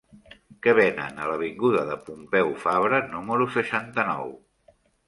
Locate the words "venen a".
0.79-1.27